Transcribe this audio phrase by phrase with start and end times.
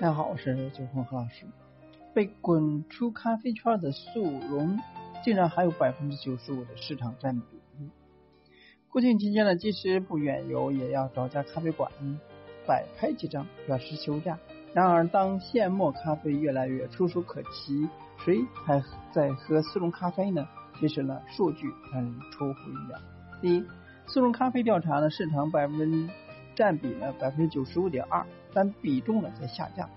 [0.00, 1.44] 大家好，我是九峰何老师。
[2.14, 4.78] 被滚出咖啡圈的速溶，
[5.24, 7.58] 竟然还有百分之九十五的市场占比。
[8.90, 11.90] 国庆期间呢，即使不远游，也要找家咖啡馆
[12.66, 14.38] 摆拍几张，表示休假。
[14.72, 17.88] 然而，当现磨咖啡越来越触手可及，
[18.24, 18.82] 谁还
[19.12, 20.46] 在喝速溶咖啡呢？
[20.78, 23.00] 其实呢，数据让人出乎意料。
[23.42, 23.64] 第一，
[24.08, 26.10] 速溶咖啡调查呢，市场百分
[26.56, 28.26] 占比呢百分之九十五点二。
[28.54, 29.88] 但比重呢在下降。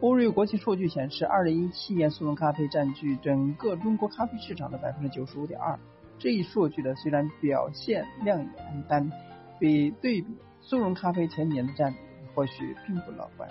[0.00, 5.76] 欧瑞国际数据显示，二零一七年速溶咖啡占据整个中国咖啡市场的百分之九十五点二。
[6.18, 9.10] 这一数据呢虽然表现亮眼，但
[9.58, 11.98] 比对比速溶咖啡前几年的占比，
[12.34, 13.48] 或许并不乐观。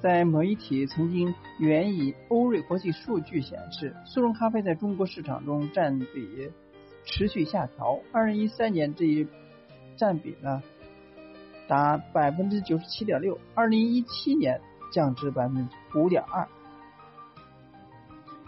[0.00, 6.50] 在媒体曾经援引欧瑞国际数据显示，速溶咖啡在中国市场中占比
[7.10, 7.98] 持续下调。
[8.12, 9.26] 二零一三年这一
[9.96, 10.62] 占比呢？
[11.66, 14.58] 达百分之九十七点六，二零一七年
[14.90, 16.48] 降至百分之五点二，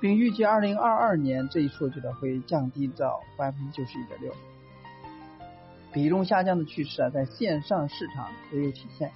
[0.00, 4.30] 并预计二零二二年这一数据呢会降低到百分之九十一点六。
[5.92, 9.10] 比重下降的趋势啊，在线上市场也有体现。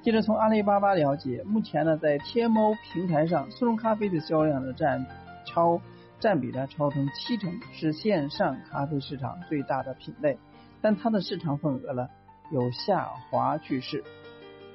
[0.00, 5.04] 接着从阿里巴巴了解，目前呢在天猫平台上，速溶咖啡的销量呢占
[5.44, 5.80] 超
[6.20, 10.38] 占比呢超成七成，是线上咖啡市场最大的品类，
[10.80, 12.08] 但它的市场份额呢？
[12.52, 14.02] 有下滑趋势，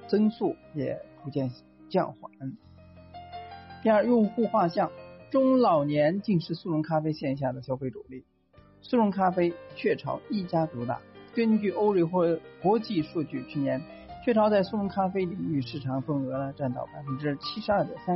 [0.07, 1.51] 增速也逐渐
[1.89, 2.31] 降缓。
[3.83, 4.91] 第二，用户画像，
[5.29, 8.23] 中老年竟是速溶咖啡线下的消费主力，
[8.81, 11.01] 速溶咖啡雀巢一家独大。
[11.33, 13.81] 根据欧瑞或国际数据，去年
[14.23, 18.15] 雀巢在速溶咖啡领域市场份额呢占到百分之七十二点三，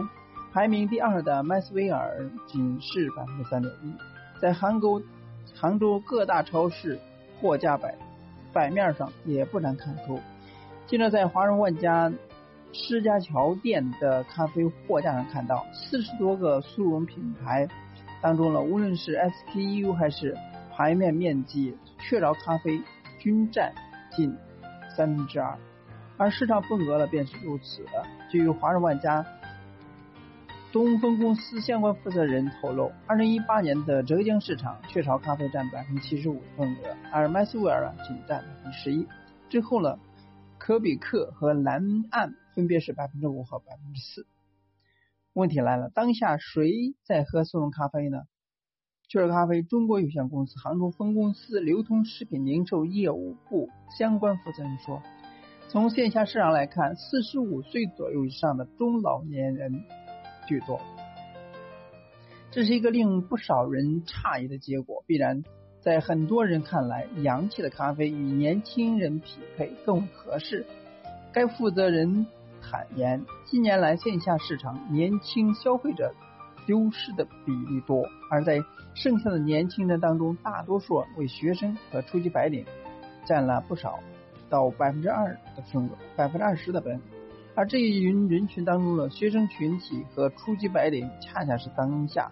[0.52, 3.94] 排名第二的麦斯威尔仅是百分之三点一，
[4.42, 5.02] 在杭州
[5.56, 7.00] 杭州各大超市
[7.40, 7.96] 货架摆。
[8.52, 10.20] 摆面上也不难看出，
[10.88, 12.12] 记者在华润万家
[12.74, 17.68] 施家桥店的咖啡货架上看到，四十多个速溶品牌
[18.24, 20.36] 当中呢，无论是 SKU 还是
[20.76, 22.82] 牌面面积，雀巢咖啡
[23.20, 23.72] 均占
[24.10, 24.36] 近
[24.98, 25.56] 三分之二，
[26.18, 27.86] 而市场份额呢便是如此。
[28.32, 29.24] 据华润万家。
[30.72, 39.08] 东风公司相关负责人透露，二零一八年的浙江市场，雀巢咖啡占百分之七十五的份额，而麦斯威尔啊仅占百分之十一。
[39.50, 39.98] 之后呢，
[40.60, 44.28] 可比克和蓝岸分别是百分之五和百分之四。
[45.34, 48.22] 问题来了，当下谁在喝速溶咖啡呢？
[49.08, 55.02] 雀巢咖啡中国有限公司杭州分公司流通食品零售业务部相关负责人说，
[55.70, 59.84] 从线下市场来看，四十五岁左右以上的中老年人。
[60.50, 60.82] 巨多，
[62.50, 65.04] 这是一个令不少人诧异的结果。
[65.06, 65.44] 必然，
[65.80, 70.66] 在很多人看来，洋气的咖啡与年轻人匹配更合适。
[71.32, 72.26] 该负责人
[72.64, 76.12] 坦言，近年来线下市场年轻消费者
[76.66, 78.60] 丢失的比例多，而在
[78.96, 82.66] 剩下的年轻人当中，大多数为学生和初级白领，
[83.24, 84.00] 占了不少，
[84.50, 87.19] 到百分之二的份额，百分之二十的份额。
[87.56, 92.32] 而这一群人群当中的学生群体和初级白领，恰恰是当下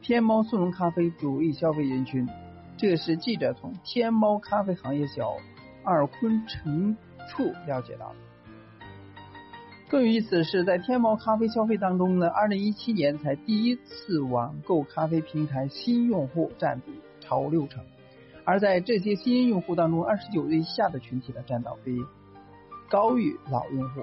[0.00, 2.28] 天猫速溶咖啡主力消费人群。
[2.76, 5.32] 这是记者从天猫咖啡行业小
[5.82, 6.96] 二坤陈
[7.28, 8.16] 处了解到的。
[9.88, 17.84] 更有意思的是，在天猫咖啡消费当中呢，二零一七年才第一次网购咖啡平台新用户占比超六成，
[18.44, 21.98] 而在这些新用户当中，二十九岁以下的群体呢，占到比
[22.90, 24.02] 高于老用户。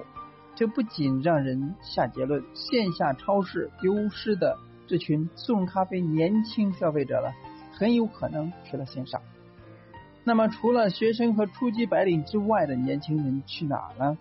[0.54, 4.56] 这不仅让人下结论，线下超市丢失的
[4.86, 7.32] 这群速溶咖啡年轻消费者了，
[7.72, 9.20] 很有可能去了线上。
[10.22, 14.16] 那么，除了学生和初级白领之外的年轻人去哪了？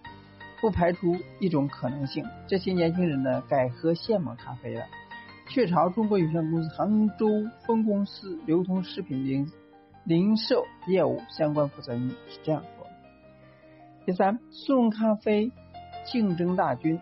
[0.59, 4.85] 不排除一种可能性，这些年轻人呢，改喝现磨咖啡了。
[5.49, 7.27] 雀巢中国有限公司杭州
[7.67, 9.51] 分公司流通食品零
[10.05, 12.91] 零售业务相关负责人是这样说的。
[14.05, 15.51] 第三，速溶咖啡。
[16.05, 16.99] 竞争大军，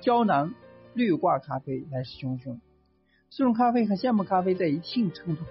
[0.00, 0.54] 胶囊
[0.94, 2.58] 绿挂咖啡来势汹汹。
[3.30, 5.42] 速溶咖啡和现磨咖啡在一定程度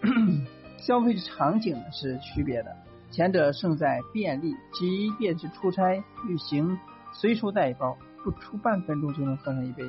[0.78, 2.76] 消费场景是区别的，
[3.10, 6.78] 前者胜在便利，即便是出差、旅行，
[7.12, 9.84] 随手带一包，不出半分钟就能喝上一杯；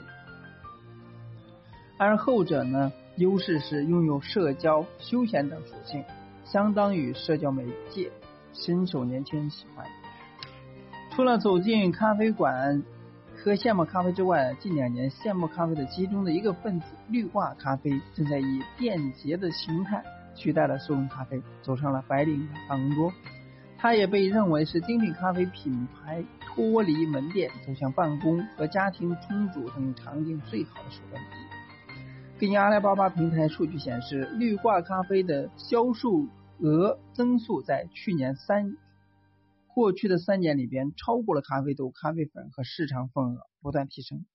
[1.97, 6.03] 而后者呢，优势是拥有社交、休闲等属性，
[6.43, 8.11] 相当于社交媒介，
[8.53, 9.85] 深受年轻人喜欢。
[11.19, 12.81] 除了走进咖啡馆
[13.35, 20.01] 喝现磨咖啡之外，近两年现磨咖啡的其中的一个分子——绿挂咖啡，正在以便捷的形态
[20.33, 23.11] 取代了速溶咖啡，走上了白领的办公桌。
[23.77, 32.39] 它也被认为是精品咖啡品牌脱离门店走向办公和家庭冲煮等场景最好的手段之一。
[32.39, 36.25] 根据阿里巴巴平台数据显示，绿挂咖啡的销售
[36.59, 38.77] 额增速在去年三
[39.73, 44.25] 过去的三年里边超过了咖啡豆、咖啡粉和市场份额不断提升。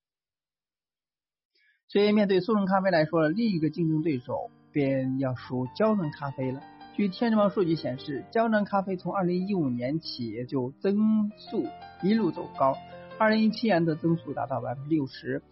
[1.87, 6.61] 所以，面对速溶咖啡来说，另一个竞争对手便要数胶囊咖啡了。
[6.97, 11.67] 据天猫数据显示，胶囊咖啡从2015年起就增速
[12.03, 12.77] 一路走高
[13.19, 15.43] ，2017年的增速达到百分之六十。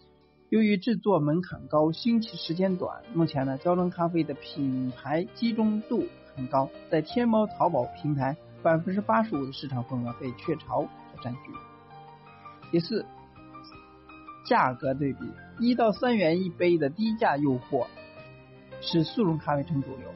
[0.48, 11.52] 由于制作门槛高、兴起时间短，目前呢，胶囊咖啡的品牌集中度很高，在天猫、淘宝平台，百分之八十五的市场份额被雀巢所占据。
[12.70, 13.04] 第四，
[14.46, 15.18] 价格对比，
[15.58, 17.86] 一到三元一杯的低价诱惑，
[18.80, 20.08] 使速溶咖啡成主流。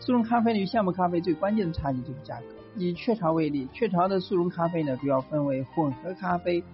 [0.00, 2.46] 速溶咖啡与现磨咖啡最关键的差异就是价格。
[2.76, 6.64] 以雀巢为例，雀巢的速溶咖啡呢，主要分为混合咖啡，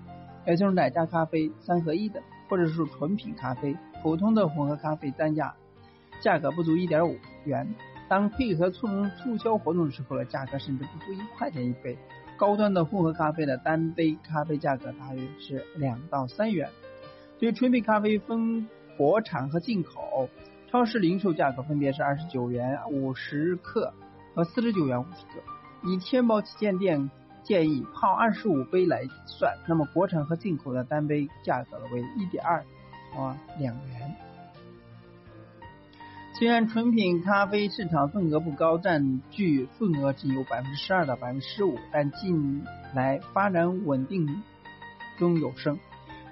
[0.47, 3.77] 也就是奶加咖啡三合一的，或者是纯品咖啡。
[4.03, 5.55] 普通的混合咖啡单价
[6.23, 7.75] 价格不足一点五元，
[8.11, 11.97] 当配合促促销活动的时候呢，价格甚至不足一块钱一杯。
[12.37, 16.69] 高端的混合咖啡的单杯咖啡价格大约是两到三元。
[17.39, 20.29] 对于纯品咖啡分国产和进口。
[20.71, 23.93] 超市零售价格分别是二十九元五十克
[24.35, 25.43] 和四十九元五十克。
[25.85, 27.11] 以天猫旗舰店
[27.43, 32.59] 建议泡二十五杯来算，那么国产和进口的单杯价格为一点二
[33.17, 34.17] 啊两元。
[36.41, 42.65] 虽然纯品咖啡市场份额不高，占据份额仅有百分之十二到百分之十五，但近
[42.95, 44.27] 来发展稳定
[45.19, 45.79] 中有升。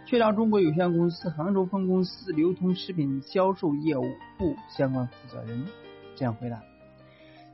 [0.07, 4.05] 雀巢中国有限公司杭州分公司流通食品销售业务
[4.39, 5.67] 部相关负责人
[6.17, 6.63] 这样回答：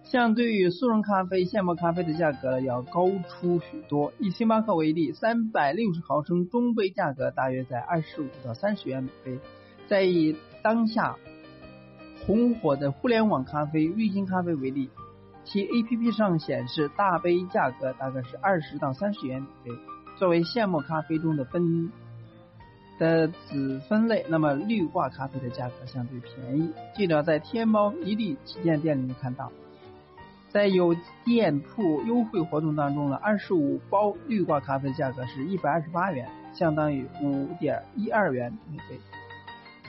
[0.04, 4.12] 相对于速溶咖啡、现磨咖啡的价格要高出许多。
[4.20, 9.40] 以星巴克为例，三百六十毫升中杯价格大约在二十五到三十元每杯。
[9.88, 11.16] 在以当下
[12.26, 14.90] 红火的互联网咖啡瑞幸咖啡为例，
[15.44, 19.78] 其 APP 上显示大杯价格大概是二十到三十元每杯。
[20.16, 21.90] 作为现磨咖啡中的分。
[22.96, 26.70] 的子分类，那么绿挂咖啡的价格相对便宜。
[26.94, 29.50] 记者在天猫一利旗舰店里面看到，
[30.48, 30.94] 在有
[31.24, 39.00] 店铺优惠活动当中呢，二十五包绿挂咖啡价格是一百二十八元，相当于五点一二元每杯。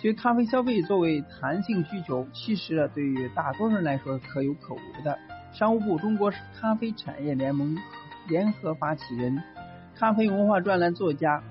[0.05, 5.17] 其实咖啡消费作为弹性需求，其实对于大多数人来说可有可无的。
[5.51, 7.75] 商务部中国咖啡产业联盟
[8.27, 9.35] 联合发起人、
[9.95, 11.41] 咖啡文化专栏作家。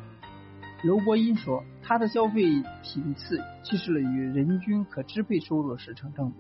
[0.85, 2.45] 刘伯英说，他的消费
[2.85, 6.37] 频次其实与人均可支配收入是成正比。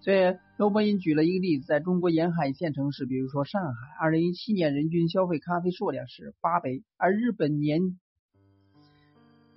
[0.00, 3.70] 所以，刘伯英举了一个例子，在中国沿海一线城市，比如说上海，
[4.00, 7.98] 二零一七年人均消费咖啡数量是八杯，而日本年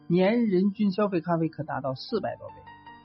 [0.08, 2.56] 年人均消费咖啡可达到四百多杯。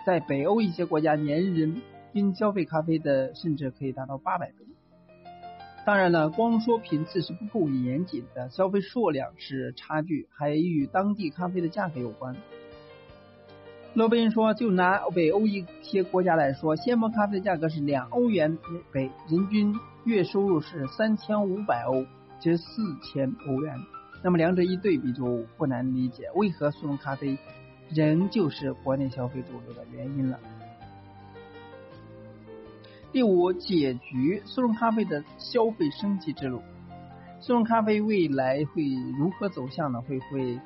[0.05, 1.83] 在北欧一些国家，年人
[2.13, 4.57] 均消费咖啡的甚至可以达到八百杯。
[5.87, 12.37] 当然了，光说频次是不够严谨的，消费数量是差距，还与当地咖啡的价格有关。
[13.95, 19.75] 罗伯因说，就拿北欧一些国家来说，现磨咖啡的价格是两欧元每杯，人均
[20.05, 22.05] 月收入是三千五百欧，
[22.41, 23.75] 即四千欧元。
[24.23, 27.39] 那么两者一对比，就不难理解为何速溶咖啡
[27.89, 30.39] 仍旧是国内消费主流的原因了。
[33.13, 36.63] 第五，解决速溶咖啡的消费升级之路。
[37.41, 38.85] 速溶咖啡未来会
[39.19, 40.01] 如何走向呢？
[40.03, 40.61] 会会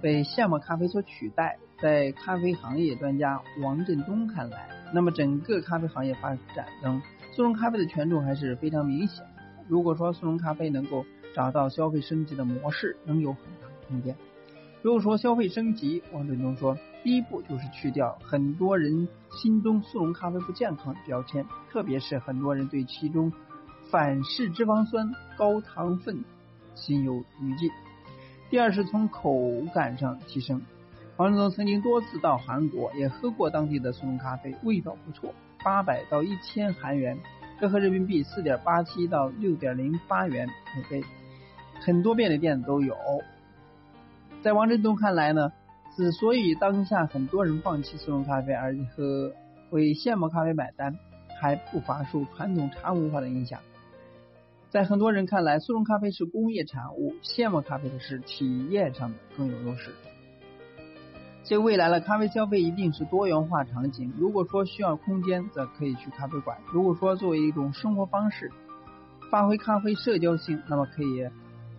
[0.00, 1.58] 被现磨咖啡所取代？
[1.82, 9.24] 在咖啡行业专家王振东看来，那么整个咖啡行业发展中，速溶咖啡的权重还是非常明显。
[9.68, 11.04] 如果说速溶咖啡能够
[11.34, 14.16] 找到消费升级的模式，能有很大的空间。
[14.80, 16.78] 如果说消费升级，王振东说。
[17.02, 23.30] 第一步就是去掉很多人心中速溶咖啡不健康的标签，特别是很多人对其中
[23.90, 26.24] 反式脂肪酸、高糖分
[26.74, 27.70] 心有余悸。
[28.48, 30.62] 第二是从口感上提升。
[31.18, 37.18] 王志东曾经多次到韩国，也喝过当地的速溶咖啡，味道不错，八百到一千韩元，
[37.60, 41.06] 折合人民币四点八七到六点零八元每杯，
[41.80, 42.96] 很多便利店都有。
[44.42, 45.52] 在王振东看来呢？
[45.96, 49.32] 之所以当下很多人放弃速溶咖啡而喝
[49.70, 50.98] 为现磨咖啡买单，
[51.40, 53.60] 还不乏受传统茶文化的影响。
[54.70, 59.92] 在很多人看来，速溶咖啡是工业产物，现磨咖啡的是体验上的更有优势。
[61.44, 64.12] 这未来的咖啡消费一定是多元化场景。
[64.18, 68.50] 如果说需要空间，则可以去咖啡馆；如果说作为一种生活方式，
[69.30, 71.28] 发挥咖啡社交性，那么可以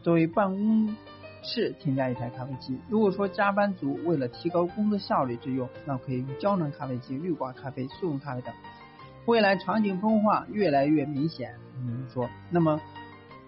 [0.06, 0.96] 作为办公
[1.42, 2.80] 室添加一台咖啡机。
[2.88, 8.54] 如果说加班族为了提高工作效率之用，那可以用胶囊咖啡机、滤挂咖啡、速溶咖啡等。
[9.26, 11.56] 未来场景分化越来越明显。
[11.80, 12.80] 嗯，说，那么。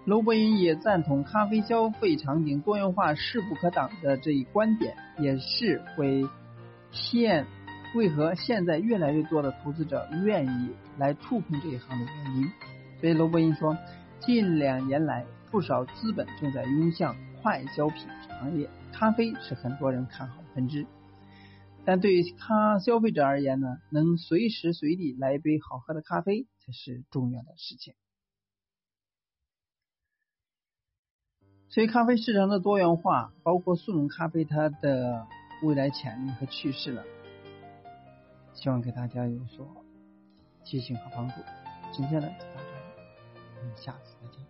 [0.05, 6.25] 罗伯因也赞同咖啡消费场景多元化势不可挡的这一观点，也是为
[6.91, 7.45] 现
[7.93, 12.49] 为何现在越来越多的投资者愿意来触碰这一行的原因。
[12.99, 13.77] 所以罗伯因说，
[14.21, 18.07] 近两年来不少资本正在涌向快消品
[18.39, 20.85] 行业，咖啡是很多人看好的分支。
[21.85, 27.93] 但对于咖消费者而言呢，能随时随地来一杯好喝的咖啡才是重要的事情。
[31.69, 35.27] 所以，咖啡市场的多元化，包括速溶咖啡它的
[35.63, 37.03] 未来潜力和趋势了，
[38.53, 39.85] 希望给大家有所
[40.65, 41.35] 提醒和帮助。
[41.93, 43.07] 今天呢就到这里，
[43.59, 44.46] 我们下次再见。